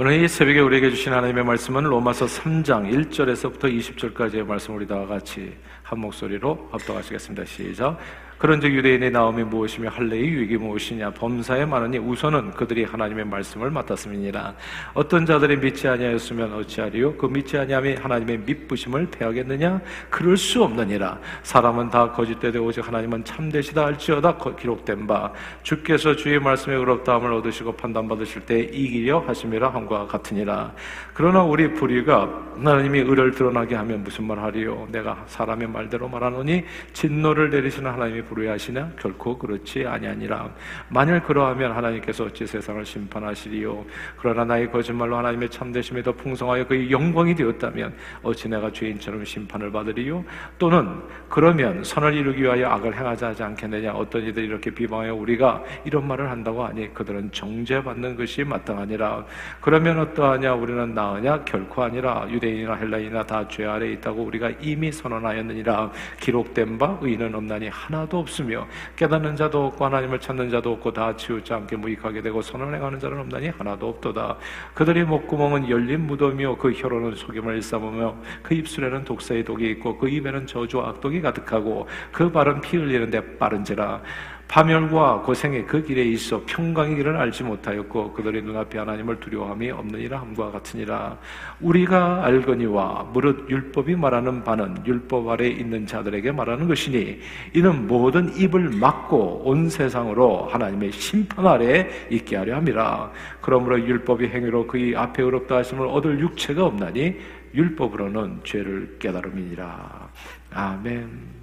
오늘 0.00 0.22
이 0.22 0.28
새벽에 0.28 0.60
우리에게 0.60 0.90
주신 0.90 1.12
하나님의 1.12 1.42
말씀은 1.42 1.82
로마서 1.82 2.26
3장 2.26 2.88
1절에서부터 2.88 3.64
20절까지의 3.64 4.46
말씀을 4.46 4.78
우리 4.78 4.86
다 4.86 5.04
같이 5.04 5.56
한 5.82 5.98
목소리로 5.98 6.68
합독하시겠습니다. 6.70 7.44
시작. 7.44 7.98
그런즉 8.38 8.72
유대인의 8.72 9.10
나옴이 9.10 9.42
무엇이며 9.44 9.88
할례의 9.88 10.28
유익이 10.28 10.58
무엇이냐? 10.58 11.10
범사에 11.10 11.64
많으니 11.64 11.98
우선은 11.98 12.52
그들이 12.52 12.84
하나님의 12.84 13.24
말씀을 13.24 13.70
맡았음이니라. 13.70 14.54
어떤 14.94 15.26
자들이 15.26 15.56
믿지 15.56 15.88
아니하였으면 15.88 16.52
어찌하리요? 16.54 17.16
그 17.16 17.26
믿지 17.26 17.58
아니함이 17.58 17.94
하나님의 17.94 18.38
믿부심을 18.46 19.08
패하겠느냐? 19.10 19.80
그럴 20.08 20.36
수 20.36 20.62
없느니라. 20.62 21.18
사람은 21.42 21.90
다 21.90 22.12
거짓되되 22.12 22.60
오직 22.60 22.86
하나님은 22.86 23.24
참되시다 23.24 23.84
할지어다 23.84 24.38
기록된 24.56 25.08
바. 25.08 25.32
주께서 25.64 26.14
주의 26.14 26.38
말씀에 26.38 26.76
의롭다함을 26.76 27.32
얻으시고 27.32 27.72
판단받으실 27.72 28.42
때 28.42 28.60
이기려 28.60 29.18
하심이라 29.26 29.70
함과 29.70 30.06
같으니라. 30.06 30.72
그러나 31.12 31.42
우리 31.42 31.74
불의가 31.74 32.46
하나님이 32.54 33.00
의를 33.00 33.32
드러나게 33.32 33.74
하면 33.74 34.04
무슨 34.04 34.26
말 34.26 34.38
하리요? 34.38 34.86
내가 34.92 35.24
사람의 35.26 35.68
말대로 35.68 36.08
말하노니 36.08 36.64
진노를 36.92 37.50
내리시는 37.50 37.90
하나님이 37.90 38.22
불의하시냐? 38.28 38.92
결코 39.00 39.36
그렇지 39.36 39.84
아니하니라. 39.86 40.50
만일 40.88 41.20
그러하면 41.22 41.72
하나님께서 41.72 42.24
어찌 42.24 42.46
세상을 42.46 42.84
심판하시리요? 42.84 43.84
그러나 44.18 44.44
나의 44.44 44.70
거짓말로 44.70 45.16
하나님의 45.16 45.50
참되심이 45.50 46.02
더 46.04 46.12
풍성하여 46.12 46.66
그의 46.66 46.90
영광이 46.90 47.34
되었다면 47.34 47.94
어찌 48.22 48.48
내가 48.48 48.70
죄인처럼 48.72 49.24
심판을 49.24 49.72
받으리요? 49.72 50.24
또는 50.58 51.00
그러면 51.28 51.82
선을 51.82 52.14
이루기 52.14 52.42
위하여 52.42 52.68
악을 52.68 52.96
행하지 52.96 53.24
하지 53.24 53.42
않겠느냐? 53.42 53.92
어떤 53.92 54.22
이들이 54.24 54.46
이렇게 54.46 54.70
비방하여 54.70 55.14
우리가 55.14 55.64
이런 55.84 56.06
말을 56.06 56.30
한다고 56.30 56.64
하니 56.64 56.94
그들은 56.94 57.32
정죄받는 57.32 58.16
것이 58.16 58.44
마땅하니라. 58.44 59.24
그러면 59.60 59.98
어떠하냐? 59.98 60.54
우리는 60.54 60.94
나으냐? 60.94 61.44
결코 61.44 61.82
아니라 61.82 62.26
유대인이나 62.30 62.74
헬라인이나 62.74 63.24
다 63.24 63.48
죄 63.48 63.64
아래 63.64 63.90
있다고 63.92 64.22
우리가 64.24 64.50
이미 64.60 64.92
선언하였느니라. 64.92 65.90
기록된 66.20 66.76
바 66.76 66.98
의인은 67.00 67.34
없나니 67.34 67.68
하나도 67.68 68.17
없으며 68.18 68.66
깨닫는 68.96 69.36
자도 69.36 69.66
없고 69.66 69.84
하나님을 69.84 70.20
찾는 70.20 70.50
자도 70.50 70.72
없고 70.72 70.92
다 70.92 71.16
치우지 71.16 71.52
않게 71.52 71.76
무익하게 71.76 72.22
되고 72.22 72.42
선을 72.42 72.74
행하는 72.74 72.98
자는 72.98 73.18
없나니 73.20 73.48
하나도 73.48 73.88
없도다. 73.88 74.36
그들의 74.74 75.04
목구멍은 75.04 75.68
열린 75.68 76.06
무덤이요 76.06 76.56
그 76.56 76.72
혀로는 76.72 77.14
속임을 77.14 77.56
일삼으며 77.56 78.16
그 78.42 78.54
입술에는 78.54 79.04
독사의 79.04 79.44
독이 79.44 79.70
있고 79.72 79.96
그 79.98 80.08
입에는 80.08 80.46
저주와 80.46 80.88
악독이 80.90 81.20
가득하고 81.20 81.86
그 82.12 82.30
발은 82.30 82.60
피 82.60 82.76
흘리는데 82.76 83.38
빠른지라 83.38 84.02
파멸과 84.48 85.20
고생이 85.20 85.64
그 85.66 85.82
길에 85.82 86.02
있어 86.04 86.42
평강의 86.46 86.96
길을 86.96 87.16
알지 87.16 87.44
못하였고 87.44 88.14
그들의 88.14 88.42
눈앞에 88.42 88.78
하나님을 88.78 89.20
두려워함이 89.20 89.70
없느니라 89.70 90.20
함과 90.20 90.50
같으니라. 90.50 91.18
우리가 91.60 92.24
알거니와 92.24 93.10
무릇 93.12 93.48
율법이 93.50 93.94
말하는 93.94 94.42
바는 94.42 94.86
율법 94.86 95.28
아래 95.28 95.48
있는 95.48 95.86
자들에게 95.86 96.32
말하는 96.32 96.66
것이니 96.66 97.20
이는 97.54 97.86
모든 97.86 98.34
입을 98.36 98.70
막고 98.70 99.42
온 99.44 99.68
세상으로 99.68 100.46
하나님의 100.46 100.92
심판 100.92 101.46
아래 101.46 101.86
있게 102.10 102.36
하려 102.36 102.56
함이라. 102.56 103.12
그러므로 103.42 103.78
율법이 103.78 104.28
행위로 104.28 104.66
그의 104.66 104.96
앞에 104.96 105.22
의롭다 105.22 105.56
하심을 105.56 105.86
얻을 105.88 106.20
육체가 106.20 106.64
없나니 106.64 107.16
율법으로는 107.54 108.40
죄를 108.44 108.96
깨달음이니라. 108.98 110.08
아멘 110.52 111.37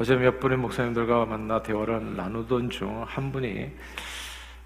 어제 0.00 0.14
몇 0.16 0.38
분의 0.38 0.58
목사님들과 0.58 1.26
만나 1.26 1.60
대화를 1.62 2.16
나누던 2.16 2.70
중 2.70 3.02
한 3.06 3.32
분이 3.32 3.72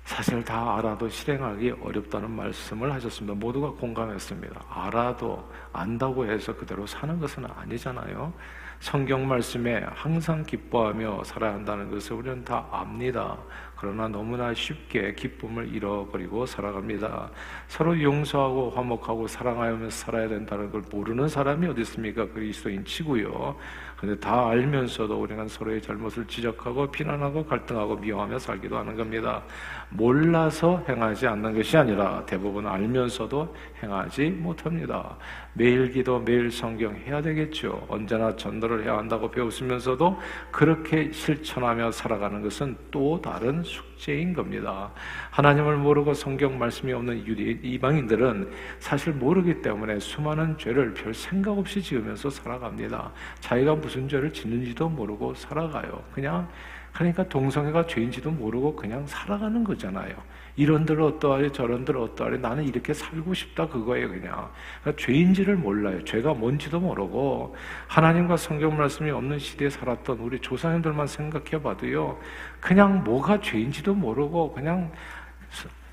사실 0.04 0.44
다 0.44 0.76
알아도 0.76 1.08
실행하기 1.08 1.70
어렵다는 1.82 2.30
말씀을 2.30 2.92
하셨습니다. 2.92 3.34
모두가 3.38 3.70
공감했습니다. 3.70 4.60
알아도 4.68 5.48
안다고 5.72 6.26
해서 6.26 6.54
그대로 6.54 6.86
사는 6.86 7.18
것은 7.18 7.46
아니잖아요. 7.46 8.32
성경 8.80 9.28
말씀에 9.28 9.86
항상 9.90 10.42
기뻐하며 10.42 11.22
살아야 11.24 11.54
한다는 11.54 11.88
것을 11.88 12.16
우리는 12.16 12.44
다 12.44 12.66
압니다. 12.72 13.38
그러나 13.76 14.08
너무나 14.08 14.52
쉽게 14.52 15.14
기쁨을 15.14 15.72
잃어버리고 15.72 16.46
살아갑니다. 16.46 17.30
서로 17.68 18.00
용서하고 18.02 18.70
화목하고 18.70 19.28
사랑하면서 19.28 19.90
살아야 19.90 20.28
된다는 20.28 20.70
걸 20.72 20.82
모르는 20.90 21.28
사람이 21.28 21.68
어디 21.68 21.82
있습니까? 21.82 22.26
그리스도인 22.28 22.84
치고요. 22.84 23.56
근데 24.02 24.18
다 24.18 24.48
알면서도 24.48 25.16
우리는 25.16 25.46
서로의 25.46 25.80
잘못을 25.80 26.26
지적하고 26.26 26.90
비난하고 26.90 27.46
갈등하고 27.46 27.94
미워하며 27.94 28.36
살기도 28.36 28.76
하는 28.76 28.96
겁니다. 28.96 29.44
몰라서 29.90 30.82
행하지 30.88 31.28
않는 31.28 31.54
것이 31.54 31.76
아니라 31.76 32.26
대부분 32.26 32.66
알면서도 32.66 33.54
행하지 33.80 34.30
못합니다. 34.30 35.16
매일 35.52 35.92
기도, 35.92 36.18
매일 36.18 36.50
성경 36.50 36.96
해야 36.96 37.22
되겠죠. 37.22 37.86
언제나 37.88 38.34
전도를 38.34 38.82
해야 38.82 38.98
한다고 38.98 39.30
배웠으면서도 39.30 40.18
그렇게 40.50 41.12
실천하며 41.12 41.92
살아가는 41.92 42.42
것은 42.42 42.76
또 42.90 43.20
다른 43.22 43.62
숙제인 43.62 44.32
겁니다. 44.32 44.90
하나님을 45.30 45.76
모르고 45.76 46.12
성경 46.12 46.58
말씀이 46.58 46.92
없는 46.92 47.24
유리 47.24 47.56
이방인들은 47.62 48.50
사실 48.80 49.12
모르기 49.12 49.62
때문에 49.62 50.00
수많은 50.00 50.58
죄를 50.58 50.92
별 50.92 51.14
생각 51.14 51.56
없이 51.56 51.80
지으면서 51.80 52.28
살아갑니다. 52.28 53.12
자기가 53.38 53.76
무슨 53.76 54.08
죄를 54.08 54.32
짓는지도 54.32 54.88
모르고 54.88 55.34
살아가요. 55.34 56.02
그냥 56.12 56.48
그러니까 56.92 57.24
동성애가 57.28 57.86
죄인지도 57.86 58.30
모르고 58.30 58.76
그냥 58.76 59.06
살아가는 59.06 59.64
거잖아요. 59.64 60.14
이런들 60.56 61.00
어떠하리 61.00 61.50
저런들 61.50 61.96
어떠하리 61.96 62.36
나는 62.36 62.64
이렇게 62.64 62.92
살고 62.92 63.32
싶다 63.32 63.68
그거예요 63.68 64.08
그냥. 64.08 64.50
그러니까 64.82 65.02
죄인지를 65.02 65.56
몰라요. 65.56 66.04
죄가 66.04 66.34
뭔지도 66.34 66.80
모르고 66.80 67.56
하나님과 67.88 68.36
성경 68.36 68.76
말씀이 68.76 69.10
없는 69.10 69.38
시대에 69.38 69.70
살았던 69.70 70.18
우리 70.18 70.38
조상님들만 70.40 71.06
생각해 71.06 71.62
봐도요 71.62 72.18
그냥 72.60 73.02
뭐가 73.04 73.40
죄인지도 73.40 73.94
모르고 73.94 74.52
그냥 74.52 74.92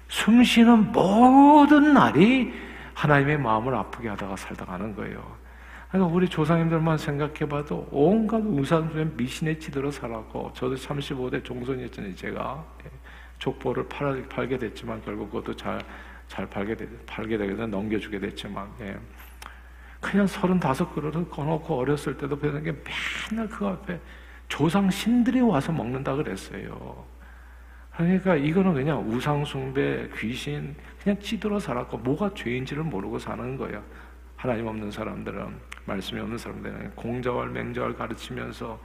숨 0.09 0.43
쉬는 0.43 0.91
모든 0.91 1.93
날이 1.93 2.51
하나님의 2.93 3.37
마음을 3.37 3.73
아프게 3.75 4.09
하다가 4.09 4.35
살다 4.35 4.65
가는 4.65 4.93
거예요 4.95 5.23
그러니까 5.89 6.13
우리 6.13 6.29
조상님들만 6.29 6.99
생각해봐도 6.99 7.87
온갖 7.91 8.37
우상수에 8.37 9.05
미신에 9.17 9.57
치들어 9.57 9.89
살았고 9.89 10.51
저도 10.53 10.75
35대 10.75 11.43
종손이었잖아요 11.43 12.15
제가 12.15 12.63
족보를 13.39 13.87
팔, 13.87 14.23
팔게 14.29 14.59
됐지만 14.59 15.01
결국 15.03 15.31
그것도 15.31 15.55
잘, 15.55 15.79
잘 16.27 16.47
팔게, 16.47 16.75
되, 16.75 16.87
팔게 17.07 17.37
되게 17.37 17.53
넘겨주게 17.53 18.19
됐지만 18.19 18.69
예. 18.81 18.97
그냥 19.99 20.27
서른다섯 20.27 20.93
그릇을 20.93 21.27
꺼놓고 21.27 21.77
어렸을 21.77 22.17
때도 22.17 22.37
배우는 22.37 22.63
게 22.63 22.73
맨날 23.31 23.49
그 23.49 23.65
앞에 23.65 23.99
조상 24.47 24.89
신들이 24.89 25.41
와서 25.41 25.71
먹는다 25.71 26.15
그랬어요. 26.15 27.05
그러니까 27.95 28.35
이거는 28.35 28.75
그냥 28.75 29.09
우상숭배, 29.09 30.09
귀신, 30.17 30.75
그냥 31.03 31.19
찌들어 31.19 31.59
살았고 31.59 31.97
뭐가 31.97 32.33
죄인지를 32.33 32.83
모르고 32.83 33.19
사는 33.19 33.57
거예요. 33.57 33.83
하나님 34.37 34.67
없는 34.67 34.89
사람들은 34.89 35.59
말씀이 35.89 36.21
없는 36.21 36.37
사람들은 36.37 36.91
공자월 36.95 37.49
맹자월 37.49 37.95
가르치면서 37.95 38.79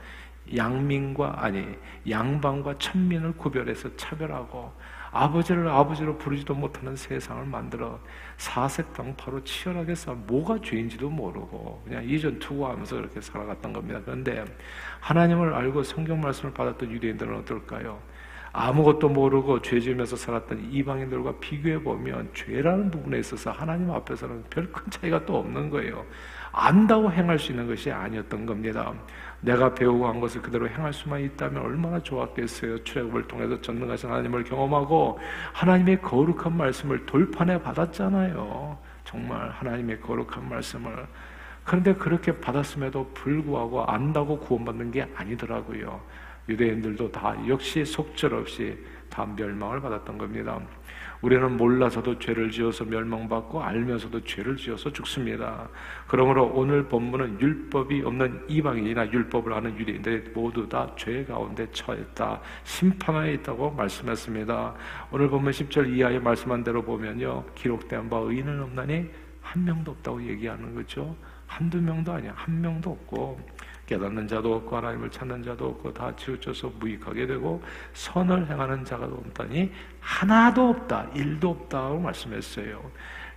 양민과 0.55 1.43
아니 1.43 1.65
양반과 2.09 2.77
천민을 2.77 3.33
구별해서 3.37 3.95
차별하고 3.95 4.71
아버지를 5.11 5.67
아버지로 5.69 6.17
부르지도 6.17 6.53
못하는 6.55 6.95
세상을 6.95 7.45
만들어 7.45 7.99
사색당파로 8.37 9.43
치열하게 9.45 9.95
싸 9.95 10.11
뭐가 10.13 10.59
죄인지도 10.61 11.09
모르고 11.09 11.83
그냥 11.85 12.03
이전 12.07 12.37
투구하면서 12.39 12.95
그렇게 12.97 13.21
살아갔던 13.21 13.71
겁니다. 13.71 14.01
그런데 14.03 14.43
하나님을 14.99 15.53
알고 15.53 15.83
성경 15.83 16.19
말씀을 16.19 16.53
받았던 16.53 16.91
유대인들은 16.91 17.33
어떨까요? 17.37 17.99
아무것도 18.51 19.09
모르고 19.09 19.61
죄 19.61 19.79
지으면서 19.79 20.15
살았던 20.15 20.69
이방인들과 20.71 21.39
비교해 21.39 21.81
보면 21.81 22.29
죄라는 22.33 22.91
부분에 22.91 23.19
있어서 23.19 23.51
하나님 23.51 23.91
앞에서는 23.91 24.45
별 24.49 24.71
큰 24.71 24.89
차이가 24.91 25.25
또 25.25 25.37
없는 25.37 25.69
거예요. 25.69 26.05
안다고 26.57 27.11
행할 27.11 27.37
수 27.37 27.51
있는 27.51 27.67
것이 27.67 27.91
아니었던 27.91 28.45
겁니다. 28.45 28.93
내가 29.41 29.73
배우고 29.73 30.07
한 30.07 30.21
것을 30.21 30.41
그대로 30.41 30.67
행할 30.69 30.93
수만 30.93 31.21
있다면 31.21 31.61
얼마나 31.61 32.01
좋았겠어요. 32.01 32.83
출애굽을 32.85 33.27
통해서 33.27 33.59
전능하신 33.59 34.09
하나님을 34.09 34.45
경험하고 34.45 35.19
하나님의 35.51 36.01
거룩한 36.01 36.55
말씀을 36.55 37.05
돌판에 37.05 37.61
받았잖아요. 37.61 38.77
정말 39.03 39.49
하나님의 39.49 39.99
거룩한 39.99 40.47
말씀을 40.47 41.05
그런데 41.65 41.93
그렇게 41.93 42.39
받았음에도 42.39 43.11
불구하고 43.13 43.83
안다고 43.83 44.39
구원받는 44.39 44.91
게 44.91 45.07
아니더라고요. 45.15 45.99
유대인들도 46.47 47.11
다 47.11 47.35
역시 47.47 47.83
속절없이 47.85 48.77
다 49.09 49.25
멸망을 49.35 49.79
받았던 49.81 50.17
겁니다. 50.17 50.59
우리는 51.21 51.57
몰라서도 51.57 52.19
죄를 52.19 52.51
지어서 52.51 52.83
멸망받고 52.85 53.63
알면서도 53.63 54.23
죄를 54.25 54.57
지어서 54.57 54.91
죽습니다. 54.91 55.67
그러므로 56.07 56.45
오늘 56.53 56.83
본문은 56.83 57.39
율법이 57.41 58.03
없는 58.03 58.43
이방인이나 58.47 59.11
율법을 59.11 59.53
아는 59.53 59.77
유대인들이 59.79 60.31
모두 60.33 60.67
다 60.67 60.85
죄 60.95 61.25
가운데 61.25 61.67
처했다. 61.71 62.41
심판하에 62.63 63.33
있다고 63.35 63.71
말씀했습니다. 63.71 64.75
오늘 65.11 65.29
본문 65.29 65.51
10절 65.51 65.95
이하의 65.95 66.19
말씀한 66.19 66.63
대로 66.63 66.83
보면요. 66.83 67.43
기록된 67.55 68.09
바 68.09 68.17
의인은 68.17 68.61
없나니 68.61 69.09
한 69.55 69.63
명도 69.63 69.91
없다고 69.91 70.21
얘기하는 70.21 70.75
거죠. 70.75 71.15
한두 71.47 71.81
명도 71.81 72.11
아니야. 72.11 72.33
한 72.35 72.59
명도 72.59 72.91
없고 72.91 73.39
깨닫는 73.85 74.27
자도 74.27 74.55
없고 74.55 74.75
하나님을 74.75 75.09
찾는 75.09 75.43
자도 75.43 75.67
없고 75.67 75.93
다 75.93 76.13
치우쳐서 76.17 76.73
무익하게 76.79 77.25
되고 77.25 77.63
선을 77.93 78.49
행하는 78.49 78.83
자가 78.83 79.05
없다니 79.05 79.71
하나도 80.01 80.69
없다. 80.69 81.07
일도 81.15 81.51
없다고 81.51 81.99
말씀했어요. 81.99 82.91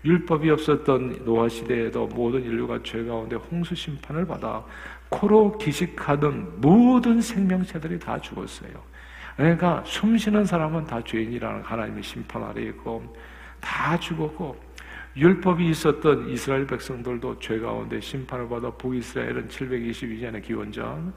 율법이 0.04 0.50
없었던 0.50 1.24
노아 1.24 1.48
시대에도 1.48 2.08
모든 2.08 2.42
인류가 2.42 2.80
죄 2.82 3.04
가운데 3.04 3.36
홍수 3.36 3.76
심판을 3.76 4.26
받아 4.26 4.64
코로 5.10 5.56
기식하던 5.58 6.60
모든 6.60 7.20
생명체들이 7.20 8.00
다 8.00 8.20
죽었어요. 8.20 8.70
그러니까 9.36 9.84
숨쉬는 9.86 10.46
사람은 10.46 10.84
다 10.84 11.00
죄인이라는 11.04 11.62
하나님의 11.62 12.02
심판 12.02 12.42
아래 12.42 12.62
있고 12.62 13.14
다 13.60 13.98
죽었고 13.98 14.67
율법이 15.18 15.68
있었던 15.70 16.28
이스라엘 16.28 16.64
백성들도 16.64 17.40
죄 17.40 17.58
가운데 17.58 18.00
심판을 18.00 18.48
받아 18.48 18.70
북이스라엘은 18.70 19.48
722년의 19.48 20.44
기원전 20.44 21.12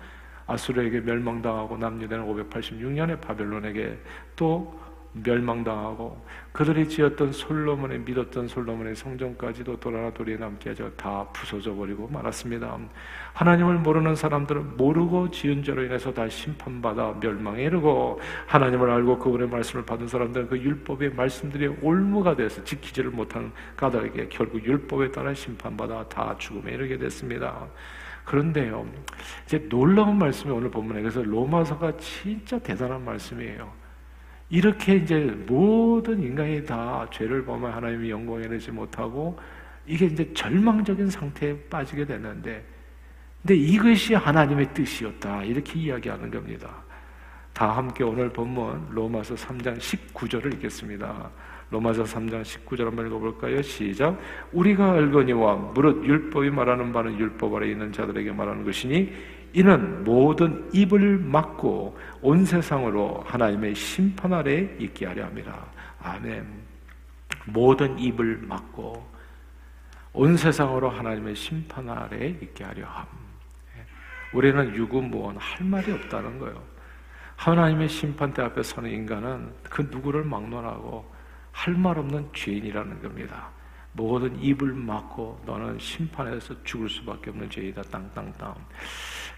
아수르에게 0.47 1.01
멸망당하고 1.01 1.77
남유대는 1.77 2.25
586년에 2.25 3.21
바벨론에게 3.21 3.99
또 4.35 4.79
멸망당하고 5.13 6.19
그들이 6.51 6.87
지었던 6.87 7.31
솔로몬의 7.31 7.99
믿었던 7.99 8.47
솔로몬의 8.47 8.95
성전까지도 8.95 9.79
돌아나 9.79 10.11
돌이 10.11 10.37
남게 10.37 10.69
하죠. 10.69 10.91
다 10.95 11.27
부서져 11.33 11.73
버리고 11.75 12.07
말았습니다. 12.07 12.77
하나님을 13.33 13.79
모르는 13.79 14.15
사람들은 14.15 14.77
모르고 14.77 15.31
지은 15.31 15.63
죄로 15.63 15.83
인해서 15.83 16.13
다 16.13 16.27
심판받아 16.27 17.19
멸망에 17.21 17.63
이르고 17.63 18.19
하나님을 18.47 18.89
알고 18.89 19.19
그분의 19.19 19.49
말씀을 19.49 19.85
받은 19.85 20.07
사람들은 20.07 20.47
그 20.47 20.57
율법의 20.57 21.13
말씀들이 21.13 21.67
올무가 21.81 22.35
돼서 22.35 22.63
지키지를 22.63 23.11
못하는 23.11 23.51
까닭에 23.77 24.27
결국 24.29 24.63
율법에 24.63 25.11
따라 25.11 25.33
심판받아 25.33 26.07
다 26.09 26.35
죽음에 26.37 26.71
이르게 26.71 26.97
됐습니다. 26.97 27.67
그런데요, 28.25 28.87
이제 29.45 29.67
놀라운 29.67 30.17
말씀이 30.17 30.53
오늘 30.53 30.69
본문에 30.69 31.01
그래서 31.01 31.23
로마서가 31.23 31.97
진짜 31.97 32.59
대단한 32.59 33.03
말씀이에요. 33.03 33.80
이렇게 34.51 34.95
이제 34.97 35.33
모든 35.47 36.21
인간이 36.21 36.63
다 36.65 37.07
죄를 37.09 37.45
범한 37.45 37.71
하나님의 37.71 38.11
영광에 38.11 38.43
이르지 38.43 38.69
못하고 38.69 39.39
이게 39.87 40.05
이제 40.05 40.31
절망적인 40.33 41.09
상태에 41.09 41.57
빠지게 41.69 42.05
되는데 42.05 42.63
근데 43.41 43.55
이것이 43.55 44.13
하나님의 44.13 44.73
뜻이었다. 44.73 45.43
이렇게 45.45 45.79
이야기하는 45.79 46.29
겁니다. 46.29 46.69
다 47.53 47.75
함께 47.75 48.03
오늘 48.03 48.29
본문 48.29 48.89
로마서 48.91 49.35
3장 49.35 49.77
19절을 49.77 50.53
읽겠습니다. 50.55 51.31
로마서 51.69 52.03
3장 52.03 52.41
19절 52.41 52.83
한번 52.83 53.07
읽어볼까요? 53.07 53.61
시작. 53.61 54.19
우리가 54.51 54.91
알거니와 54.91 55.55
무릇 55.55 56.05
율법이 56.05 56.49
말하는 56.49 56.91
바는 56.91 57.17
율법 57.17 57.55
아래 57.55 57.69
있는 57.69 57.93
자들에게 57.93 58.31
말하는 58.33 58.65
것이니 58.65 59.13
이는 59.53 60.03
모든 60.03 60.69
입을 60.73 61.17
막고 61.17 61.97
온 62.21 62.45
세상으로 62.45 63.23
하나님의 63.27 63.75
심판 63.75 64.33
아래 64.33 64.75
있게 64.79 65.05
하려 65.05 65.25
함이라. 65.25 65.71
아멘. 66.01 66.47
모든 67.45 67.97
입을 67.99 68.37
막고 68.43 69.09
온 70.13 70.37
세상으로 70.37 70.89
하나님의 70.89 71.35
심판 71.35 71.89
아래 71.89 72.27
있게 72.27 72.63
하려 72.63 72.85
함. 72.85 73.05
우리는 74.33 74.75
유구무원 74.75 75.37
할 75.37 75.65
말이 75.65 75.91
없다는 75.91 76.39
거예요. 76.39 76.61
하나님의 77.35 77.89
심판대 77.89 78.41
앞에 78.43 78.63
서는 78.63 78.89
인간은 78.89 79.53
그 79.63 79.87
누구를 79.91 80.23
막론하고 80.23 81.11
할 81.51 81.75
말 81.75 81.97
없는 81.97 82.29
죄인이라는 82.33 83.01
겁니다. 83.01 83.49
모든 83.93 84.41
입을 84.41 84.73
막고 84.73 85.41
너는 85.45 85.77
심판에서 85.79 86.63
죽을 86.63 86.87
수밖에 86.87 87.29
없는 87.31 87.49
죄이다. 87.49 87.81
땅땅땅. 87.83 88.55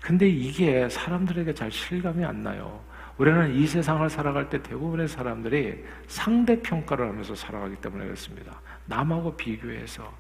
근데 0.04 0.28
이게 0.28 0.90
사람들에게 0.90 1.54
잘 1.54 1.72
실감이 1.72 2.26
안 2.26 2.44
나요. 2.44 2.82
우리는 3.18 3.56
이 3.56 3.66
세상을 3.66 4.10
살아갈 4.10 4.50
때 4.50 4.62
대부분의 4.62 5.08
사람들이 5.08 5.82
상대 6.08 6.62
평가를 6.62 7.08
하면서 7.08 7.34
살아가기 7.34 7.78
때문에 7.78 8.04
그렇습니다. 8.04 8.60
남하고 8.86 9.38
비교해서 9.38 10.12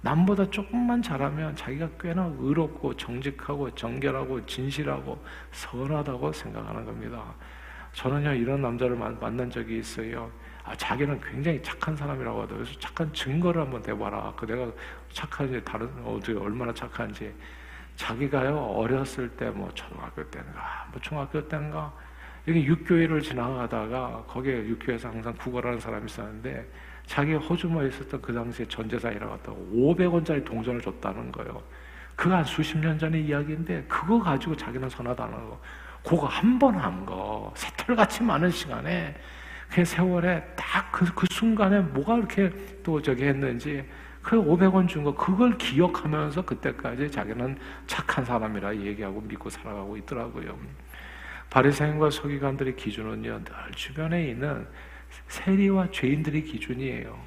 남보다 0.00 0.48
조금만 0.48 1.02
잘하면 1.02 1.56
자기가 1.56 1.88
꽤나 1.98 2.32
의롭고 2.38 2.96
정직하고 2.96 3.74
정결하고 3.74 4.46
진실하고 4.46 5.20
선하다고 5.50 6.32
생각하는 6.32 6.84
겁니다. 6.84 7.34
저는요 7.94 8.34
이런 8.34 8.62
남자를 8.62 8.96
만난 8.96 9.50
적이 9.50 9.78
있어요. 9.78 10.30
아, 10.62 10.76
자기는 10.76 11.20
굉장히 11.20 11.60
착한 11.64 11.96
사람이라고 11.96 12.42
하더라고요. 12.42 12.64
그래서 12.64 12.78
착한 12.78 13.12
증거를 13.12 13.62
한번 13.62 13.82
대봐라. 13.82 14.34
그 14.36 14.46
내가 14.46 14.70
착한지 15.12 15.60
다른 15.64 15.88
어디 16.04 16.32
얼마나 16.32 16.72
착한지 16.72 17.34
자기가요 17.96 18.56
어렸을 18.56 19.28
때 19.30 19.50
뭐 19.50 19.70
초등학교 19.74 20.24
때인가 20.30 20.86
뭐 20.92 21.00
중학교 21.00 21.46
때인가 21.48 21.92
여기 22.48 22.64
육교회를 22.64 23.20
지나가다가 23.20 24.24
거기에 24.26 24.66
육교회에서 24.66 25.08
항상 25.08 25.32
구걸하는 25.34 25.78
사람이 25.78 26.06
있었는데 26.06 26.68
자기 27.06 27.34
호주머니에 27.34 27.88
있었던 27.88 28.20
그 28.22 28.32
당시에 28.32 28.66
전재산이라고 28.66 29.34
했다고 29.34 29.70
500원짜리 29.74 30.44
동전을 30.44 30.80
줬다는 30.80 31.30
거예요. 31.32 31.62
그거 32.16 32.36
한 32.36 32.44
수십 32.44 32.78
년 32.78 32.98
전의 32.98 33.24
이야기인데 33.26 33.84
그거 33.88 34.18
가지고 34.20 34.56
자기는 34.56 34.88
선하다는 34.88 35.34
거. 35.48 35.60
그거 36.04 36.26
한 36.26 36.58
번 36.58 36.74
한 36.76 37.04
거. 37.06 37.52
새털같이 37.56 38.22
많은 38.22 38.50
시간에 38.50 39.14
그 39.70 39.84
세월에 39.84 40.42
딱 40.56 40.90
그 40.92 41.04
그 41.14 41.26
순간에 41.30 41.80
뭐가 41.80 42.18
이렇게 42.18 42.50
또 42.82 43.00
저기 43.00 43.24
했는지 43.24 43.84
그 44.22 44.36
500원 44.36 44.88
준 44.88 45.02
거 45.04 45.14
그걸 45.14 45.58
기억하면서 45.58 46.44
그때까지 46.44 47.10
자기는 47.10 47.58
착한 47.86 48.24
사람이라 48.24 48.76
얘기하고 48.76 49.20
믿고 49.22 49.50
살아가고 49.50 49.96
있더라고요. 49.98 50.56
바리새인과 51.50 52.10
서기관들의 52.10 52.76
기준은요 52.76 53.44
늘 53.44 53.54
주변에 53.74 54.28
있는 54.28 54.66
세리와 55.28 55.90
죄인들의 55.90 56.42
기준이에요. 56.44 57.18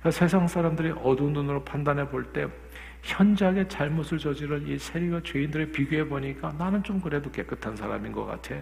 그러니까 0.00 0.10
세상 0.10 0.46
사람들이 0.48 0.92
어두운 1.02 1.32
눈으로 1.34 1.64
판단해 1.64 2.08
볼 2.08 2.32
때 2.32 2.48
현저하게 3.02 3.68
잘못을 3.68 4.18
저지른 4.18 4.66
이 4.68 4.78
세리와 4.78 5.22
죄인들을 5.24 5.72
비교해 5.72 6.04
보니까 6.06 6.52
나는 6.58 6.82
좀 6.82 7.00
그래도 7.00 7.30
깨끗한 7.30 7.74
사람인 7.76 8.12
것 8.12 8.26
같아. 8.26 8.54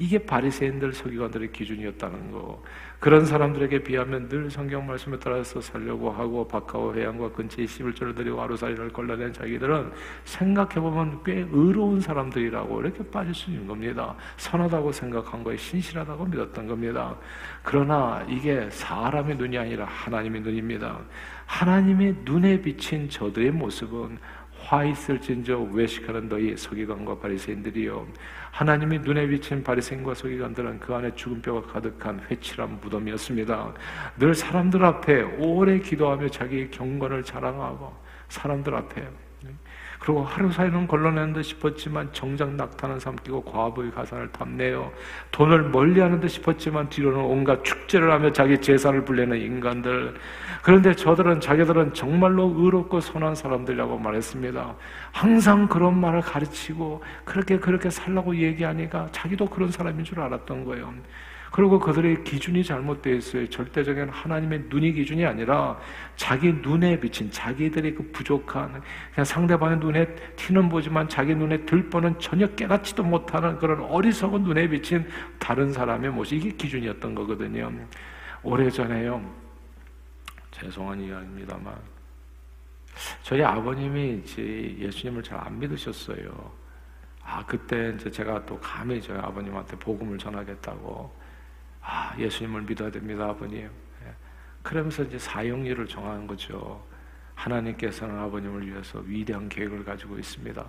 이게 0.00 0.18
바리새인들 0.18 0.94
서기관들의 0.94 1.52
기준이었다는 1.52 2.32
거. 2.32 2.62
그런 2.98 3.26
사람들에게 3.26 3.82
비하면 3.82 4.30
늘 4.30 4.50
성경 4.50 4.86
말씀에 4.86 5.18
따라서 5.18 5.60
살려고 5.60 6.10
하고 6.10 6.48
바카오 6.48 6.94
해양과 6.94 7.32
근처에 7.32 7.66
십일절을 7.66 8.14
드리고 8.14 8.40
하루살이를 8.40 8.94
걸러낸 8.94 9.30
자기들은 9.30 9.92
생각해보면 10.24 11.22
꽤 11.22 11.46
의로운 11.52 12.00
사람들이라고 12.00 12.80
이렇게 12.80 13.10
빠질 13.10 13.34
수 13.34 13.50
있는 13.50 13.66
겁니다. 13.66 14.16
선하다고 14.38 14.90
생각한 14.90 15.44
거에 15.44 15.58
신실하다고 15.58 16.24
믿었던 16.24 16.66
겁니다. 16.66 17.14
그러나 17.62 18.24
이게 18.26 18.70
사람의 18.70 19.36
눈이 19.36 19.58
아니라 19.58 19.84
하나님의 19.84 20.40
눈입니다. 20.40 20.98
하나님의 21.44 22.16
눈에 22.24 22.62
비친 22.62 23.10
저들의 23.10 23.50
모습은 23.50 24.18
화 24.64 24.84
있을진저 24.84 25.58
외식하는 25.72 26.28
너희 26.28 26.56
서기관과 26.56 27.18
바리새인들이요 27.18 28.06
하나님이 28.50 28.98
눈에 28.98 29.26
비친 29.26 29.62
바리새인과 29.62 30.14
서기관들은 30.14 30.80
그 30.80 30.94
안에 30.94 31.14
죽은 31.14 31.40
뼈가 31.40 31.72
가득한 31.72 32.20
회칠한 32.30 32.80
무덤이었습니다. 32.80 33.74
늘 34.18 34.34
사람들 34.34 34.84
앞에 34.84 35.22
오래 35.38 35.78
기도하며 35.78 36.28
자기의 36.28 36.70
경건을 36.70 37.22
자랑하고 37.24 37.92
사람들 38.28 38.74
앞에 38.74 39.08
그리고 40.00 40.24
하루 40.24 40.50
사이는 40.50 40.88
듯 41.34 41.42
싶었지만 41.42 42.08
정작 42.12 42.54
낙타는 42.54 43.00
삼키고 43.00 43.44
과부의 43.44 43.90
가산을 43.92 44.32
탐내요. 44.32 44.90
돈을 45.30 45.64
멀리하는 45.70 46.20
듯 46.20 46.28
싶었지만 46.28 46.88
뒤로는 46.88 47.20
온갖 47.20 47.62
축제를 47.62 48.10
하며 48.10 48.32
자기 48.32 48.58
재산을 48.58 49.04
불리는 49.04 49.36
인간들. 49.38 50.14
그런데 50.62 50.94
저들은 50.94 51.40
자기들은 51.40 51.92
정말로 51.92 52.54
의롭고 52.56 53.00
선한 53.00 53.34
사람들이라고 53.34 53.98
말했습니다. 53.98 54.74
항상 55.12 55.68
그런 55.68 56.00
말을 56.00 56.22
가르치고 56.22 57.02
그렇게 57.24 57.58
그렇게 57.58 57.90
살라고 57.90 58.34
얘기하니까 58.36 59.08
자기도 59.12 59.46
그런 59.46 59.70
사람인 59.70 60.04
줄 60.04 60.20
알았던 60.20 60.64
거예요. 60.64 60.94
그리고 61.50 61.78
그들의 61.78 62.22
기준이 62.22 62.62
잘못되어 62.62 63.14
있어요. 63.14 63.48
절대적인 63.48 64.08
하나님의 64.08 64.66
눈이 64.68 64.92
기준이 64.92 65.24
아니라 65.26 65.78
자기 66.16 66.52
눈에 66.52 67.00
비친 67.00 67.30
자기들의 67.30 67.94
그 67.94 68.10
부족한 68.12 68.80
그냥 69.12 69.24
상대방의 69.24 69.78
눈에 69.78 70.14
티는 70.36 70.68
보지만 70.68 71.08
자기 71.08 71.34
눈에 71.34 71.64
들 71.66 71.90
뻔은 71.90 72.18
전혀 72.20 72.46
깨닫지도 72.46 73.02
못하는 73.02 73.58
그런 73.58 73.80
어리석은 73.80 74.44
눈에 74.44 74.68
비친 74.68 75.08
다른 75.38 75.72
사람의 75.72 76.10
모습 76.10 76.34
이게 76.34 76.50
기준이었던 76.50 77.14
거거든요. 77.14 77.72
오래전에요. 78.42 79.20
죄송한 80.52 81.00
이야기입니다만 81.00 81.74
저희 83.22 83.42
아버님이 83.42 84.22
이제 84.22 84.76
예수님을 84.78 85.22
잘 85.22 85.38
안 85.40 85.58
믿으셨어요. 85.58 86.52
아 87.24 87.44
그때 87.46 87.92
이제 87.94 88.10
제가 88.10 88.44
또 88.46 88.58
감히 88.60 89.00
저희 89.00 89.18
아버님한테 89.18 89.76
복음을 89.78 90.18
전하겠다고 90.18 91.19
아, 91.82 92.14
예수님을 92.18 92.62
믿어야 92.62 92.90
됩니다, 92.90 93.28
아버님. 93.28 93.64
예. 94.04 94.14
그러면서 94.62 95.02
이제 95.02 95.18
사형리를 95.18 95.86
정하는 95.86 96.26
거죠. 96.26 96.84
하나님께서는 97.34 98.18
아버님을 98.18 98.66
위해서 98.66 98.98
위대한 99.00 99.48
계획을 99.48 99.84
가지고 99.84 100.18
있습니다. 100.18 100.64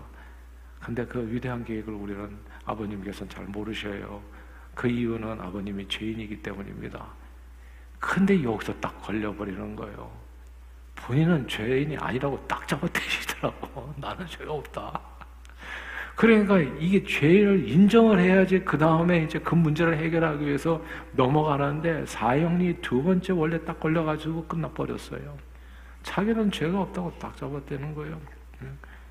근데 0.80 1.06
그 1.06 1.30
위대한 1.32 1.64
계획을 1.64 1.94
우리는 1.94 2.38
아버님께서는 2.66 3.30
잘 3.30 3.46
모르셔요. 3.46 4.22
그 4.74 4.88
이유는 4.88 5.42
아버님이 5.42 5.88
죄인이기 5.88 6.42
때문입니다. 6.42 7.06
근데 8.00 8.42
여기서 8.42 8.74
딱 8.80 9.00
걸려버리는 9.02 9.76
거예요. 9.76 10.12
본인은 10.96 11.48
죄인이 11.48 11.98
아니라고 11.98 12.48
딱 12.48 12.68
잡아떼시더라고. 12.68 13.94
나는 14.00 14.26
죄가 14.26 14.54
없다. 14.54 15.11
그러니까 16.22 16.60
이게 16.60 17.04
죄를 17.04 17.68
인정을 17.68 18.20
해야지 18.20 18.60
그 18.60 18.78
다음에 18.78 19.24
이제 19.24 19.40
그 19.40 19.56
문제를 19.56 19.98
해결하기 19.98 20.46
위해서 20.46 20.80
넘어가는데 21.14 22.06
사형리 22.06 22.80
두 22.80 23.02
번째 23.02 23.34
원래 23.34 23.66
딱 23.66 23.80
걸려가지고 23.80 24.46
끝나버렸어요. 24.46 25.36
자기는 26.04 26.52
죄가 26.52 26.80
없다고 26.80 27.12
딱 27.18 27.36
잡아떼는 27.36 27.96
거예요. 27.96 28.22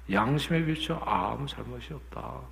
양심에 0.09 0.65
비춰 0.65 1.03
아무 1.05 1.49
잘못이 1.49 1.95
없다. 1.95 2.43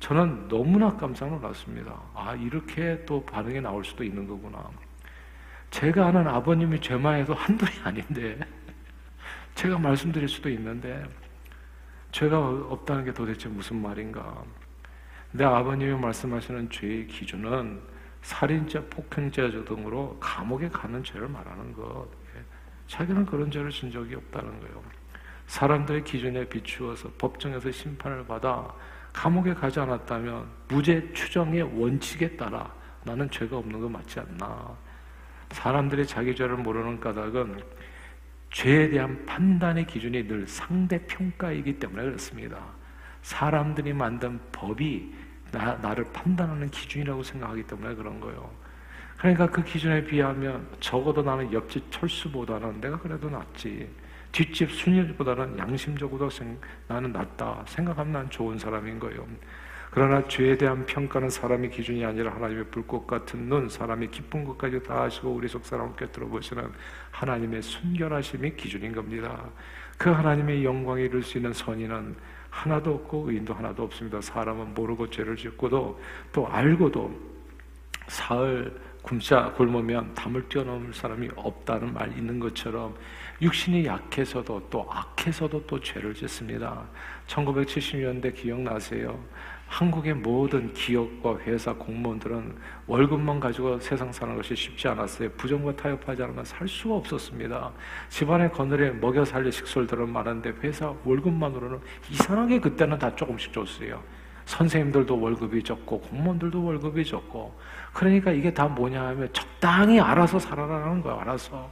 저는 0.00 0.48
너무나 0.48 0.96
깜짝 0.96 1.28
놀랐습니다. 1.28 1.96
아, 2.12 2.34
이렇게 2.34 3.04
또 3.06 3.24
반응이 3.24 3.60
나올 3.60 3.84
수도 3.84 4.02
있는 4.02 4.26
거구나. 4.26 4.68
제가 5.70 6.08
아는 6.08 6.26
아버님이 6.26 6.80
죄만 6.80 7.20
해도 7.20 7.34
한둘이 7.34 7.70
아닌데, 7.84 8.36
제가 9.54 9.78
말씀드릴 9.78 10.28
수도 10.28 10.50
있는데, 10.50 11.04
죄가 12.14 12.38
없다는 12.38 13.04
게 13.04 13.12
도대체 13.12 13.48
무슨 13.48 13.82
말인가? 13.82 14.44
내 15.32 15.42
아버님이 15.42 15.98
말씀하시는 15.98 16.70
죄의 16.70 17.08
기준은 17.08 17.80
살인죄, 18.22 18.84
폭행죄 18.84 19.50
등으로 19.64 20.16
감옥에 20.20 20.68
가는 20.68 21.02
죄를 21.02 21.26
말하는 21.26 21.72
것. 21.72 22.06
자기는 22.86 23.26
그런 23.26 23.50
죄를 23.50 23.68
진 23.68 23.90
적이 23.90 24.14
없다는 24.14 24.60
거예요. 24.60 24.80
사람들의 25.48 26.04
기준에 26.04 26.48
비추어서 26.48 27.10
법정에서 27.18 27.72
심판을 27.72 28.24
받아 28.24 28.72
감옥에 29.12 29.52
가지 29.52 29.80
않았다면 29.80 30.46
무죄 30.68 31.12
추정의 31.14 31.62
원칙에 31.62 32.36
따라 32.36 32.72
나는 33.02 33.28
죄가 33.28 33.56
없는 33.56 33.80
거 33.80 33.88
맞지 33.88 34.20
않나. 34.20 34.70
사람들이 35.50 36.06
자기 36.06 36.32
죄를 36.36 36.58
모르는 36.58 37.00
까닭은 37.00 37.60
죄에 38.54 38.88
대한 38.88 39.26
판단의 39.26 39.84
기준이 39.84 40.28
늘 40.28 40.46
상대평가이기 40.46 41.80
때문에 41.80 42.04
그렇습니다. 42.04 42.64
사람들이 43.22 43.92
만든 43.92 44.38
법이 44.52 45.12
나, 45.50 45.74
나를 45.74 46.04
판단하는 46.12 46.70
기준이라고 46.70 47.20
생각하기 47.24 47.64
때문에 47.64 47.96
그런 47.96 48.20
거예요. 48.20 48.48
그러니까 49.18 49.48
그 49.50 49.64
기준에 49.64 50.04
비하면 50.04 50.68
적어도 50.78 51.20
나는 51.20 51.52
옆집 51.52 51.90
철수보다는 51.90 52.80
내가 52.80 52.96
그래도 52.96 53.28
낫지. 53.28 53.90
뒷집 54.30 54.70
순일보다는 54.70 55.58
양심적으로 55.58 56.30
생, 56.30 56.56
나는 56.86 57.12
낫다. 57.12 57.64
생각하면 57.66 58.12
난 58.12 58.30
좋은 58.30 58.56
사람인 58.56 59.00
거예요. 59.00 59.26
그러나 59.94 60.26
죄에 60.26 60.58
대한 60.58 60.84
평가는 60.86 61.30
사람의 61.30 61.70
기준이 61.70 62.04
아니라 62.04 62.34
하나님의 62.34 62.64
불꽃 62.64 63.06
같은 63.06 63.48
눈, 63.48 63.68
사람이 63.68 64.08
기쁜 64.08 64.44
것까지 64.44 64.82
다 64.82 65.02
하시고 65.02 65.30
우리 65.30 65.46
속 65.46 65.64
사람을 65.64 65.94
꿰뚫어 65.94 66.26
보시는 66.26 66.68
하나님의 67.12 67.62
순결하심이 67.62 68.56
기준인 68.56 68.92
겁니다. 68.92 69.44
그 69.96 70.10
하나님의 70.10 70.64
영광에 70.64 71.02
이룰 71.04 71.22
수 71.22 71.38
있는 71.38 71.52
선인은 71.52 72.16
하나도 72.50 72.92
없고 72.92 73.30
의인도 73.30 73.54
하나도 73.54 73.84
없습니다. 73.84 74.20
사람은 74.20 74.74
모르고 74.74 75.10
죄를 75.10 75.36
짓고도 75.36 76.00
또 76.32 76.48
알고도 76.48 77.14
사흘 78.08 78.76
굶자 79.00 79.52
굶으면 79.52 80.12
담을 80.14 80.48
뛰어넘을 80.48 80.92
사람이 80.92 81.28
없다는 81.36 81.92
말 81.92 82.10
있는 82.18 82.40
것처럼 82.40 82.96
육신이 83.40 83.84
약해서도 83.84 84.66
또 84.70 84.88
악해서도 84.90 85.66
또 85.66 85.78
죄를 85.78 86.14
짓습니다. 86.14 86.84
1970년대 87.28 88.34
기억나세요? 88.34 89.22
한국의 89.66 90.14
모든 90.14 90.72
기업과 90.72 91.38
회사 91.40 91.72
공무원들은 91.74 92.56
월급만 92.86 93.40
가지고 93.40 93.78
세상 93.80 94.12
사는 94.12 94.36
것이 94.36 94.54
쉽지 94.54 94.86
않았어요. 94.88 95.30
부정과 95.32 95.74
타협하지 95.74 96.22
않으면 96.22 96.44
살 96.44 96.68
수가 96.68 96.96
없었습니다. 96.96 97.72
집안의 98.08 98.52
거늘에 98.52 98.90
먹여 98.92 99.24
살릴 99.24 99.50
식솔들은 99.50 100.08
많은데 100.08 100.52
회사 100.62 100.94
월급만으로는 101.04 101.80
이상하게 102.10 102.60
그때는 102.60 102.98
다 102.98 103.14
조금씩 103.16 103.52
줬어요. 103.52 104.00
선생님들도 104.44 105.18
월급이 105.18 105.62
적고 105.62 106.00
공무원들도 106.00 106.62
월급이 106.62 107.04
적고 107.04 107.58
그러니까 107.92 108.30
이게 108.30 108.52
다 108.52 108.66
뭐냐 108.66 109.02
하면 109.08 109.28
적당히 109.32 109.98
알아서 109.98 110.38
살아라는 110.38 111.00
거야 111.00 111.18
알아서 111.20 111.70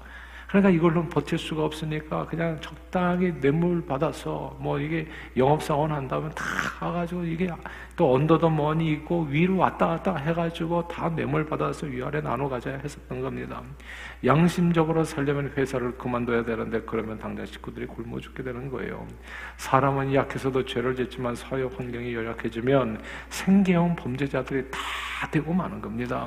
그러니까 0.53 0.69
이걸로 0.69 1.03
버틸 1.09 1.39
수가 1.39 1.65
없으니까 1.65 2.27
그냥 2.27 2.61
적당히 2.61 3.33
뇌물 3.41 3.87
받아서 3.87 4.55
뭐 4.61 4.79
이게 4.79 5.09
영업사원 5.35 5.91
한다면 5.91 6.31
다 6.35 6.45
가가지고 6.79 7.25
이게 7.25 7.49
또 8.03 8.15
언더더 8.15 8.51
머니 8.51 8.91
있고 8.95 9.29
위로 9.31 9.59
왔다 9.59 9.87
갔다 9.87 10.17
해가지고 10.17 10.89
다 10.89 11.09
뇌물 11.09 11.47
받아서 11.47 11.87
위아래 11.87 12.21
나눠 12.21 12.49
가져야 12.49 12.79
했었던 12.79 13.21
겁니다. 13.21 13.63
양심적으로 14.25 15.05
살려면 15.05 15.53
회사를 15.57 15.97
그만둬야 15.97 16.43
되는데 16.43 16.81
그러면 16.81 17.17
당장 17.17 17.47
식구들이 17.47 17.87
굶어 17.87 18.19
죽게 18.19 18.43
되는 18.43 18.69
거예요. 18.73 19.07
사람은 19.57 20.13
약해서도 20.15 20.65
죄를 20.65 20.97
짓지만 20.97 21.37
사회 21.37 21.63
환경이 21.63 22.13
열악해지면 22.13 23.01
생계형 23.29 23.95
범죄자들이 23.95 24.69
다 24.73 24.79
되고 25.31 25.53
마는 25.53 25.81
겁니다. 25.81 26.27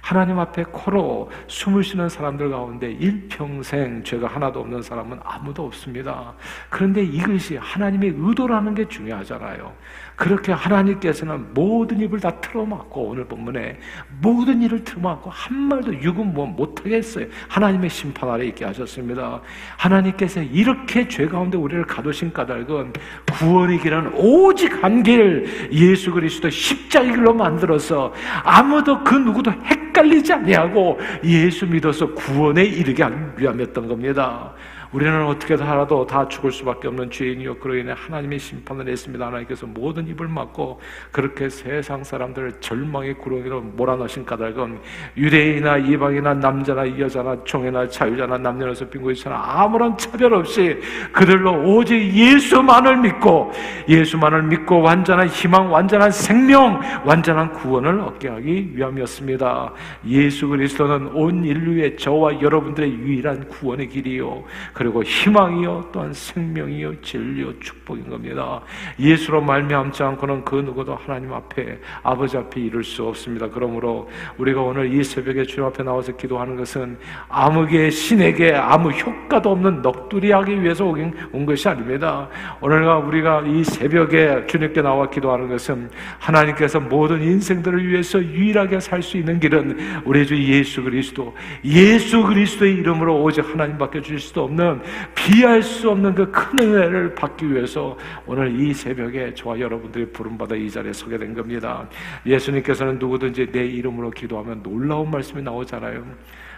하나님 0.00 0.38
앞에 0.38 0.62
코로 0.70 1.30
숨을 1.48 1.82
쉬는 1.82 2.08
사람들 2.08 2.50
가운데 2.50 2.92
일평생 2.92 4.04
죄가 4.04 4.28
하나도 4.28 4.60
없는 4.60 4.82
사람은 4.82 5.18
아무도 5.24 5.66
없습니다. 5.66 6.32
그런데 6.70 7.02
이것이 7.02 7.56
하나님의 7.56 8.14
의도라는 8.16 8.76
게 8.76 8.86
중요하잖아요. 8.86 9.74
그렇게 10.14 10.52
하나님께 10.52 11.07
서는 11.12 11.54
모든 11.54 12.00
입을 12.00 12.20
다 12.20 12.40
틀어막고 12.40 13.02
오늘 13.02 13.26
본문에 13.26 13.78
모든 14.20 14.62
일을 14.62 14.84
틀어막고 14.84 15.30
한 15.30 15.56
말도 15.56 15.94
유금 16.02 16.32
뭐 16.34 16.46
못하겠어요. 16.46 17.26
하나님의 17.48 17.90
심판 17.90 18.28
아래 18.28 18.46
있게 18.46 18.64
하셨습니다. 18.64 19.40
하나님께서 19.76 20.42
이렇게 20.42 21.08
죄 21.08 21.26
가운데 21.26 21.56
우리를 21.58 21.84
가두신 21.84 22.32
까닭은 22.32 22.92
구원의 23.32 23.80
길은 23.80 24.12
오직 24.14 24.82
한 24.82 25.02
길, 25.02 25.46
예수 25.72 26.12
그리스도 26.12 26.50
십자의 26.50 27.12
길로 27.12 27.34
만들어서 27.34 28.12
아무도 28.42 29.02
그 29.04 29.14
누구도 29.14 29.50
헷갈리지 29.50 30.32
아니하고 30.32 30.98
예수 31.24 31.66
믿어서 31.66 32.12
구원에 32.14 32.64
이르게 32.64 33.04
위함이었던 33.36 33.88
겁니다. 33.88 34.52
우리는 34.90 35.26
어떻게 35.26 35.54
살아도 35.56 36.06
다 36.06 36.26
죽을 36.28 36.50
수밖에 36.50 36.88
없는 36.88 37.10
죄인이요 37.10 37.58
그로 37.58 37.76
인해 37.76 37.92
하나님의 37.94 38.38
심판을 38.38 38.88
했습니다. 38.88 39.26
하나님께서 39.26 39.66
모든 39.66 40.06
입을 40.08 40.28
막고 40.28 40.80
그렇게 41.12 41.50
세상 41.50 42.02
사람들을 42.02 42.60
절망의 42.60 43.14
구렁이로 43.18 43.60
몰아넣으신 43.60 44.24
까닭은 44.24 44.78
유대인이나 45.16 45.76
이방이나 45.76 46.34
남자나 46.34 46.98
여자나 46.98 47.44
총이나 47.44 47.86
자유자나 47.88 48.38
남녀노소 48.38 48.88
빈곤이나 48.88 49.60
아무런 49.60 49.98
차별 49.98 50.32
없이 50.32 50.78
그들로 51.12 51.76
오직 51.76 51.94
예수만을 52.14 52.96
믿고 52.98 53.52
예수만을 53.88 54.44
믿고 54.44 54.80
완전한 54.80 55.28
희망, 55.28 55.70
완전한 55.70 56.10
생명, 56.10 56.80
완전한 57.04 57.52
구원을 57.52 58.00
얻게 58.00 58.28
하기 58.28 58.70
위함이었습니다. 58.74 59.72
예수 60.06 60.48
그리스도는 60.48 61.08
온 61.08 61.44
인류의 61.44 61.98
저와 61.98 62.40
여러분들의 62.40 62.90
유일한 62.90 63.46
구원의 63.48 63.88
길이요. 63.88 64.44
그리고 64.78 65.02
희망이요 65.02 65.88
또한 65.90 66.12
생명이요 66.12 67.00
진리요 67.00 67.58
축복인 67.58 68.08
겁니다. 68.08 68.60
예수로 69.00 69.40
말미암지 69.40 70.04
않고는 70.04 70.44
그 70.44 70.54
누구도 70.54 70.94
하나님 70.94 71.32
앞에 71.32 71.80
아버지 72.04 72.36
앞에 72.36 72.60
이룰 72.60 72.84
수 72.84 73.04
없습니다. 73.08 73.48
그러므로 73.50 74.08
우리가 74.36 74.62
오늘 74.62 74.94
이 74.94 75.02
새벽에 75.02 75.42
주님 75.42 75.66
앞에 75.66 75.82
나와서 75.82 76.16
기도하는 76.16 76.54
것은 76.54 76.96
아무개 77.28 77.90
신에게 77.90 78.54
아무 78.54 78.90
효과도 78.90 79.50
없는 79.50 79.82
넋두리하기 79.82 80.62
위해서 80.62 80.84
온 80.86 81.44
것이 81.44 81.68
아닙니다. 81.68 82.28
오늘과 82.60 82.98
우리가 82.98 83.42
이 83.48 83.64
새벽에 83.64 84.46
주님께 84.46 84.80
나와 84.80 85.10
기도하는 85.10 85.48
것은 85.48 85.90
하나님께서 86.20 86.78
모든 86.78 87.20
인생들을 87.20 87.84
위해서 87.84 88.22
유일하게 88.22 88.78
살 88.78 89.02
수 89.02 89.16
있는 89.16 89.40
길은 89.40 90.02
우리 90.04 90.24
주 90.24 90.40
예수 90.40 90.84
그리스도 90.84 91.34
예수 91.64 92.22
그리스도의 92.22 92.74
이름으로 92.74 93.22
오직 93.22 93.40
하나님밖에 93.48 94.02
주실 94.02 94.20
수도 94.20 94.44
없는 94.44 94.67
비할 95.14 95.62
수 95.62 95.90
없는 95.90 96.14
그 96.14 96.30
큰 96.30 96.58
은혜를 96.58 97.14
받기 97.14 97.50
위해서 97.52 97.96
오늘 98.26 98.58
이 98.60 98.72
새벽에 98.72 99.34
저와 99.34 99.58
여러분들이 99.58 100.12
부름받아 100.12 100.54
이 100.56 100.70
자리에 100.70 100.92
서게 100.92 101.18
된 101.18 101.34
겁니다. 101.34 101.88
예수님께서는 102.26 102.98
누구든지 102.98 103.50
내 103.52 103.66
이름으로 103.66 104.10
기도하면 104.10 104.62
놀라운 104.62 105.10
말씀이 105.10 105.42
나오잖아요. 105.42 106.04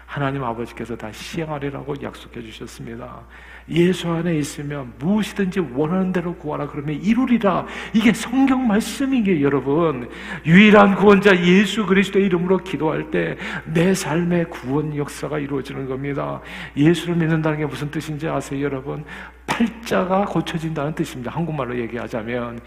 하나님 0.05 0.43
아버지께서 0.43 0.97
다 0.97 1.09
시행하리라고 1.09 1.95
약속해 2.03 2.41
주셨습니다. 2.41 3.21
예수 3.69 4.09
안에 4.09 4.35
있으면 4.39 4.91
무엇이든지 4.99 5.61
원하는 5.73 6.11
대로 6.11 6.35
구하라 6.35 6.67
그러면 6.67 6.95
이루리라. 7.01 7.65
이게 7.93 8.11
성경 8.11 8.67
말씀인 8.67 9.23
게 9.23 9.41
여러분. 9.41 10.09
유일한 10.45 10.95
구원자 10.95 11.33
예수 11.45 11.85
그리스도의 11.85 12.25
이름으로 12.25 12.57
기도할 12.57 13.09
때 13.09 13.37
내 13.73 13.93
삶의 13.93 14.49
구원 14.49 14.97
역사가 14.97 15.39
이루어지는 15.39 15.87
겁니다. 15.87 16.41
예수를 16.75 17.15
믿는다는 17.15 17.59
게 17.59 17.65
무슨 17.65 17.89
뜻 17.89 18.00
인지 18.09 18.27
아세요, 18.27 18.63
여러분? 18.63 19.05
팔자가 19.51 20.25
고쳐진다는 20.25 20.95
뜻입니다. 20.95 21.31
한국말로 21.31 21.77
얘기하자면 21.77 22.59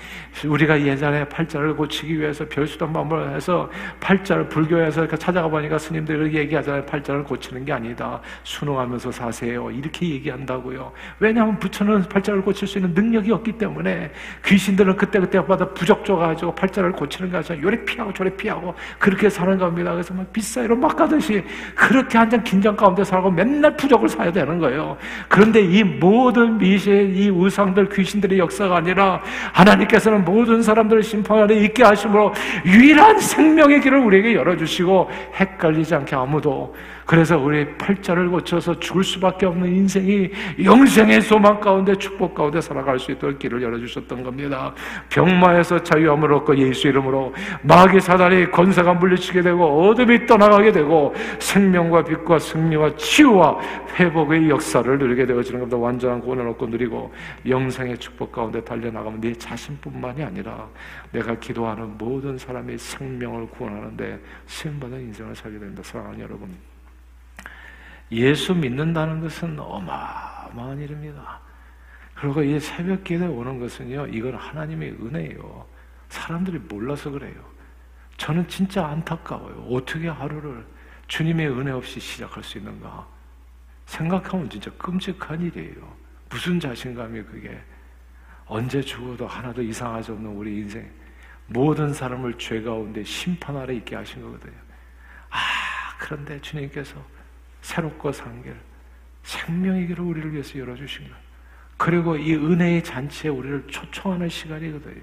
우리가 0.47 0.81
예전에 0.81 1.27
팔자를 1.29 1.75
고치기 1.75 2.21
위해서 2.21 2.47
별수단 2.47 2.93
방법을 2.93 3.35
해서 3.35 3.71
팔자를 4.01 4.49
불교에서 4.49 5.09
찾아가 5.09 5.49
보니까 5.49 5.79
스님들이 5.79 6.35
얘기하잖아요. 6.37 6.85
팔자를 6.85 7.25
고치는 7.25 7.65
게 7.65 7.73
아니다. 7.73 8.21
순응하면서 8.43 9.11
사세요. 9.13 9.71
이렇게 9.71 10.11
얘기한다고요. 10.11 10.93
왜냐하면 11.21 11.59
부처는 11.59 12.03
팔자를 12.03 12.43
고칠 12.43 12.69
수 12.69 12.79
있는 12.79 12.93
능력이 12.93 13.33
없기 13.33 13.53
때문에 13.53 14.13
귀신들은 14.45 14.97
그때그때마다 14.97 15.71
부적져가지고 15.71 16.55
팔자를 16.55 16.93
고치는 16.93 17.31
게 17.31 17.39
아니라 17.39 17.63
요래 17.63 17.83
피하고 17.85 18.13
저래 18.13 18.37
피하고 18.37 18.75
그렇게 18.99 19.31
사는 19.31 19.57
겁니다. 19.57 19.93
그래서 19.93 20.13
막 20.13 20.31
비싸이로 20.33 20.77
막 20.77 20.95
가듯이 20.97 21.43
그렇게 21.75 22.19
한장 22.19 22.45
긴장 22.45 22.77
가운데 22.77 23.03
살고 23.03 23.31
맨날 23.31 23.75
부적을 23.77 24.09
사야 24.09 24.31
되는 24.31 24.59
거예요. 24.59 24.99
그런데 25.29 25.63
이 25.63 25.83
모든 25.83 26.59
미 26.59 26.74
시의 26.79 27.11
이 27.15 27.31
우상들 27.31 27.89
귀신들의 27.89 28.39
역사가 28.39 28.77
아니라 28.77 29.23
하나님께서는 29.53 30.25
모든 30.25 30.63
사람들을 30.63 31.03
심판 31.03 31.41
안에 31.41 31.55
있게 31.65 31.83
하심으로 31.83 32.33
유일한 32.67 33.19
생명의 33.19 33.81
길을 33.81 33.99
우리에게 33.99 34.35
열어주시고 34.35 35.11
헷갈리지 35.41 35.95
않게 35.95 36.15
아무도 36.17 36.75
그래서 37.07 37.39
우리 37.39 37.77
팔자를 37.77 38.31
고쳐서 38.31 38.81
죽을 38.81 39.05
수밖에 39.05 39.47
없는 39.47 39.69
인생이 39.69 40.31
영생의 40.63 41.21
소망 41.23 41.61
가운데 41.61 41.95
축복 41.97 42.35
가운데 42.35 42.61
살아갈 42.61 42.99
수 42.99 43.13
있도록 43.13 43.39
길을 43.39 43.63
열어주셨던 43.63 44.23
겁니다. 44.23 44.75
병마에서 45.11 45.83
자유함을 45.83 46.33
얻고 46.33 46.57
예수 46.59 46.89
이름으로 46.89 47.35
마귀 47.63 48.01
사단이 48.01 48.51
권세가 48.51 48.95
물리치게 48.95 49.43
되고 49.43 49.89
어둠이 49.89 50.27
떠나가게 50.27 50.73
되고 50.73 51.15
생명과 51.39 52.05
빛과 52.05 52.39
승리와 52.39 52.97
치유와 52.97 53.59
회복의 53.99 54.49
역사를 54.49 54.99
누리게 54.99 55.27
되어지는 55.27 55.61
겁니다. 55.61 55.77
완전한 55.77 56.21
구원을 56.21 56.49
얻고 56.49 56.67
누리고 56.67 57.13
영생의 57.47 57.99
축복 57.99 58.33
가운데 58.33 58.63
달려나가면 58.65 59.21
네 59.21 59.33
자신뿐만이 59.33 60.23
아니라 60.23 60.69
내가 61.13 61.35
기도하는 61.39 61.97
모든 61.99 62.39
사람의 62.39 62.79
생명을 62.79 63.47
구원하는데 63.49 64.19
쓰임받은 64.47 65.01
인생을 65.01 65.35
살게 65.37 65.59
됩니다. 65.59 65.83
사랑하는 65.85 66.21
여러분. 66.21 66.74
예수 68.13 68.55
믿는다는 68.55 69.21
것은 69.21 69.59
어마어마한 69.59 70.81
일입니다. 70.81 71.41
그리고 72.15 72.43
이 72.43 72.59
새벽 72.61 73.05
기도에 73.05 73.27
오는 73.27 73.59
것은요, 73.59 74.07
이건 74.07 74.35
하나님의 74.35 74.93
은혜예요. 75.01 75.67
사람들이 76.09 76.59
몰라서 76.59 77.11
그래요. 77.11 77.35
저는 78.17 78.47
진짜 78.49 78.87
안타까워요. 78.87 79.67
어떻게 79.71 80.09
하루를 80.09 80.65
주님의 81.09 81.49
은혜 81.49 81.73
없이 81.73 81.99
시작할 81.99 82.43
수 82.45 82.59
있는가? 82.59 83.07
생각하면 83.87 84.49
진짜 84.49 84.71
끔찍한 84.79 85.41
일이에요. 85.41 85.97
무슨 86.31 86.59
자신감이 86.61 87.23
그게? 87.25 87.61
언제 88.47 88.81
죽어도 88.81 89.27
하나도 89.27 89.63
이상하지 89.63 90.13
없는 90.13 90.31
우리 90.31 90.59
인생. 90.61 90.89
모든 91.47 91.93
사람을 91.93 92.39
죄 92.39 92.63
가운데 92.63 93.03
심판 93.05 93.57
아래 93.57 93.75
있게 93.75 93.97
하신 93.97 94.23
거거든요. 94.23 94.57
아, 95.31 95.39
그런데 95.99 96.41
주님께서 96.41 96.97
새롭고 97.65 98.13
산길, 98.13 98.55
생명의 99.23 99.87
길을 99.87 100.05
우리를 100.05 100.33
위해서 100.35 100.59
열어주신 100.59 101.09
것. 101.09 101.15
그리고 101.79 102.15
이 102.15 102.35
은혜의 102.35 102.85
잔치에 102.85 103.31
우리를 103.31 103.67
초청하는 103.69 104.29
시간이거든요. 104.29 105.03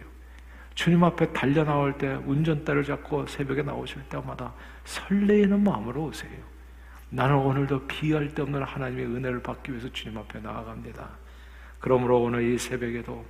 주님 0.76 1.04
앞에 1.04 1.34
달려 1.34 1.64
나올 1.64 1.98
때 1.98 2.14
운전대를 2.24 2.84
잡고 2.84 3.26
새벽에 3.26 3.64
나오실 3.64 4.04
때마다 4.04 4.54
설레이는 4.86 5.64
마음으로 5.64 6.06
오세요. 6.06 6.32
나는 7.10 7.36
오늘도 7.36 7.88
비할 7.88 8.34
데 8.34 8.44
없는 8.44 8.62
하나님의 8.62 9.06
은혜를 9.06 9.42
받기 9.42 9.72
위해서 9.72 9.92
주님 9.92 10.20
앞에 10.20 10.40
나아갑니다. 10.40 11.10
그러므로 11.80 12.22
오늘 12.22 12.44
이 12.44 12.60
새벽에도 12.60 13.26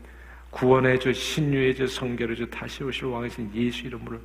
구원의 0.49 0.99
주, 0.99 1.13
신유의 1.13 1.75
주, 1.75 1.87
성결의 1.87 2.35
주, 2.35 2.49
다시 2.49 2.83
오실 2.83 3.05
왕이신 3.05 3.51
예수 3.55 3.87
이름으로 3.87 4.19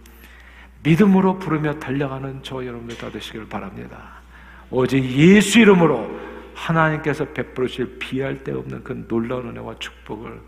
믿음으로 0.83 1.38
부르며 1.38 1.79
달려가는 1.79 2.40
저 2.42 2.66
여러분들 2.66 2.99
다 2.99 3.09
되시기를 3.09 3.49
바랍니다. 3.49 4.26
오직 4.71 5.05
예수 5.05 5.61
이름으로 5.61 6.17
하나님께서 6.55 7.25
베풀으실 7.27 7.99
비할 7.99 8.43
데 8.43 8.53
없는 8.53 8.83
그 8.83 9.07
놀라운 9.07 9.49
은혜와 9.49 9.77
축복을 9.79 10.41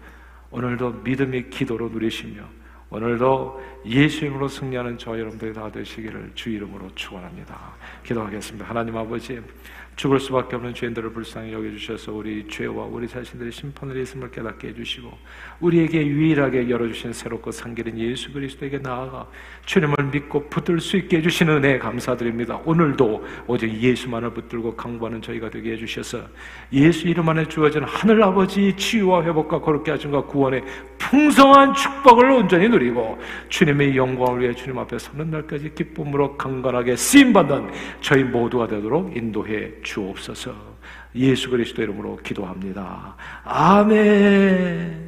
오늘도 0.50 1.02
믿음의 1.04 1.50
기도로 1.50 1.90
누리시며 1.90 2.42
오늘도 2.90 3.62
예수 3.86 4.24
이름으로 4.24 4.48
승리하는 4.48 4.96
저 4.96 5.18
여러분들이 5.18 5.52
다 5.52 5.70
되시기를 5.70 6.32
주 6.34 6.48
이름으로 6.50 6.88
축원합니다. 6.94 7.74
기도하겠습니다. 8.02 8.66
하나님 8.66 8.96
아버지 8.96 9.40
죽을 9.98 10.20
수밖에 10.20 10.54
없는 10.54 10.74
죄인들을 10.74 11.12
불쌍히 11.12 11.52
여겨주셔서 11.52 12.12
우리 12.12 12.46
죄와 12.46 12.84
우리 12.84 13.08
자신들의 13.08 13.50
심판을 13.50 14.00
있음을 14.00 14.30
깨닫게 14.30 14.68
해주시고 14.68 15.10
우리에게 15.58 16.06
유일하게 16.06 16.70
열어주신 16.70 17.12
새롭고 17.12 17.50
상길인 17.50 17.98
예수 17.98 18.32
그리스도에게 18.32 18.78
나아가 18.78 19.28
주님을 19.66 19.96
믿고 20.12 20.48
붙들 20.48 20.80
수 20.80 20.96
있게 20.98 21.16
해주신 21.16 21.48
은혜 21.48 21.78
감사드립니다. 21.78 22.60
오늘도 22.64 23.26
오직 23.48 23.74
예수만을 23.74 24.30
붙들고 24.34 24.76
강구하는 24.76 25.20
저희가 25.20 25.50
되게 25.50 25.72
해주셔서 25.72 26.20
예수 26.74 27.08
이름 27.08 27.28
안에 27.28 27.48
주어진 27.48 27.82
하늘 27.82 28.22
아버지 28.22 28.72
치유와 28.76 29.24
회복과 29.24 29.60
거룩게 29.60 29.90
하심과 29.90 30.26
구원의 30.26 30.62
풍성한 30.98 31.74
축복을 31.74 32.30
온전히 32.30 32.68
누리고 32.68 33.18
주님의 33.48 33.96
영광을 33.96 34.42
위해 34.42 34.54
주님 34.54 34.78
앞에 34.78 34.96
서는 34.96 35.32
날까지 35.32 35.74
기쁨으로 35.74 36.36
강건하게 36.36 36.94
쓰임받는 36.94 37.70
저희 38.00 38.22
모두가 38.22 38.68
되도록 38.68 39.16
인도해 39.16 39.72
주옵소서 39.88 40.54
예수 41.14 41.48
그리스도 41.48 41.82
이름으로 41.82 42.16
기도합니다. 42.16 43.16
아멘. 43.44 45.07